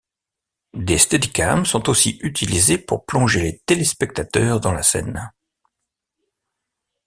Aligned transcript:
Des 0.73 0.97
Steadicam 0.97 1.63
sont 1.63 1.87
aussi 1.87 2.17
utilisés 2.23 2.79
pour 2.79 3.05
plonger 3.05 3.39
les 3.43 3.59
téléspectateurs 3.67 4.59
dans 4.59 4.71
la 4.73 4.81
scène. 4.81 5.29